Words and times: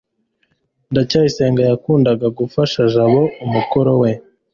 ndacyayisenga 0.91 1.61
yakundaga 1.69 2.27
gufasha 2.39 2.79
jabo 2.93 3.21
umukoro 3.45 3.91
we 4.01 4.11